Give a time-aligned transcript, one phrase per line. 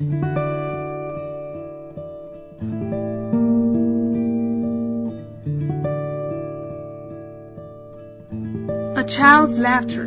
[0.00, 0.04] A
[9.06, 10.06] child's laughter.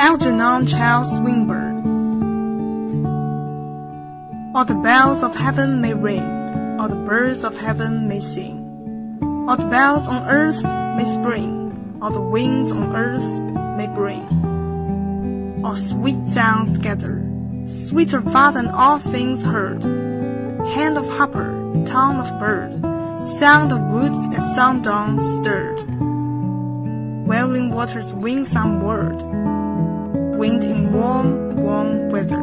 [0.00, 1.84] Algernon Charles Swinburne.
[4.54, 6.24] All the bells of heaven may ring,
[6.80, 8.64] all the birds of heaven may sing,
[9.46, 10.64] all the bells on earth
[10.96, 13.26] may spring, all the winds on earth
[13.76, 14.49] may bring.
[15.62, 17.22] All sweet sounds together,
[17.66, 19.84] sweeter far than all things heard.
[19.84, 21.52] Hand of harper,
[21.84, 22.72] tongue of bird,
[23.26, 25.80] sound of woods and sun dawn stirred.
[27.28, 29.22] Wailing waters wing some word,
[30.38, 32.40] wind in warm, warm weather.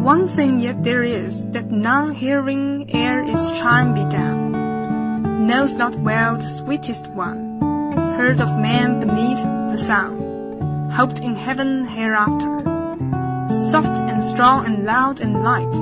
[0.00, 5.96] One thing yet there is that none hearing ere its chime be down, knows not
[5.96, 7.60] well the sweetest one,
[8.16, 9.42] heard of man beneath
[9.72, 10.33] the sun,
[10.94, 12.60] hoped in heaven hereafter,
[13.72, 15.74] soft and strong and loud and light,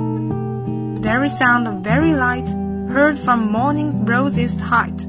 [1.03, 2.47] very sound of very light,
[2.89, 5.05] heard from morning rosiest height.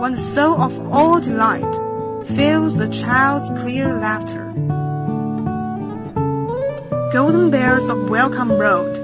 [0.00, 1.74] When the soul of all delight
[2.24, 4.46] fills the child's clear laughter,
[7.12, 8.98] golden bells of welcome rolled,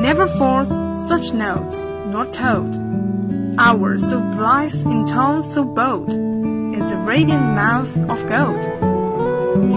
[0.00, 0.68] never forth
[1.08, 2.78] such notes nor told.
[3.58, 8.91] Ours so blithe in tone so bold is the radiant mouth of gold.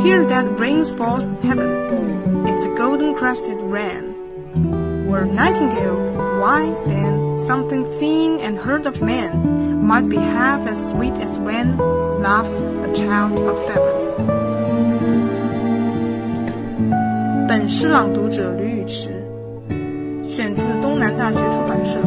[0.04, 1.70] Here that brings forth heaven,
[2.48, 4.16] if the golden-crested wren
[5.08, 6.00] were nightingale,
[6.40, 11.78] why then something seen and heard of men, might be half as sweet as when
[12.22, 13.96] laughs a child of heaven。
[17.48, 19.10] 本诗朗读者吕雨池，
[20.24, 22.00] 选自东南大学出版社。